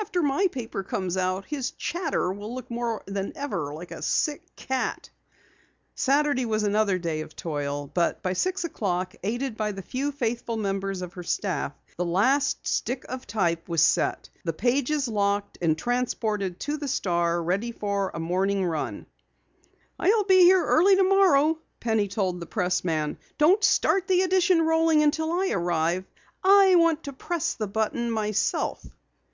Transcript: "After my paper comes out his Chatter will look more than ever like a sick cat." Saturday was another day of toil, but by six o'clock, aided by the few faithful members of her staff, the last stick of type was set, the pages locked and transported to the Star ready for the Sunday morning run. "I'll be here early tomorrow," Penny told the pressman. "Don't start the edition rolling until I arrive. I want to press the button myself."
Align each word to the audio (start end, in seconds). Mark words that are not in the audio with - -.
"After 0.00 0.22
my 0.22 0.46
paper 0.52 0.84
comes 0.84 1.16
out 1.16 1.46
his 1.46 1.72
Chatter 1.72 2.32
will 2.32 2.54
look 2.54 2.70
more 2.70 3.02
than 3.08 3.32
ever 3.34 3.74
like 3.74 3.90
a 3.90 4.02
sick 4.02 4.54
cat." 4.54 5.10
Saturday 5.96 6.44
was 6.46 6.62
another 6.62 6.96
day 6.96 7.22
of 7.22 7.34
toil, 7.34 7.90
but 7.92 8.22
by 8.22 8.34
six 8.34 8.62
o'clock, 8.62 9.16
aided 9.24 9.56
by 9.56 9.72
the 9.72 9.82
few 9.82 10.12
faithful 10.12 10.56
members 10.56 11.02
of 11.02 11.14
her 11.14 11.24
staff, 11.24 11.72
the 11.96 12.04
last 12.04 12.64
stick 12.64 13.04
of 13.08 13.26
type 13.26 13.68
was 13.68 13.82
set, 13.82 14.28
the 14.44 14.52
pages 14.52 15.08
locked 15.08 15.58
and 15.60 15.76
transported 15.76 16.60
to 16.60 16.76
the 16.76 16.86
Star 16.86 17.42
ready 17.42 17.72
for 17.72 18.12
the 18.12 18.14
Sunday 18.14 18.28
morning 18.28 18.64
run. 18.66 19.06
"I'll 19.98 20.22
be 20.22 20.42
here 20.44 20.64
early 20.64 20.94
tomorrow," 20.94 21.58
Penny 21.80 22.06
told 22.06 22.38
the 22.38 22.46
pressman. 22.46 23.18
"Don't 23.38 23.64
start 23.64 24.06
the 24.06 24.22
edition 24.22 24.62
rolling 24.64 25.02
until 25.02 25.32
I 25.32 25.48
arrive. 25.50 26.04
I 26.44 26.76
want 26.76 27.02
to 27.02 27.12
press 27.12 27.54
the 27.54 27.66
button 27.66 28.08
myself." 28.08 28.86